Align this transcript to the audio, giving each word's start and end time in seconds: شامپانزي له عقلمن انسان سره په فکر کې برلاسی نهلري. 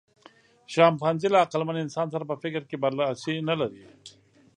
شامپانزي 0.73 1.27
له 1.31 1.37
عقلمن 1.43 1.77
انسان 1.83 2.07
سره 2.13 2.23
په 2.29 2.35
فکر 2.43 2.61
کې 2.69 2.77
برلاسی 2.83 3.35
نهلري. 3.47 3.83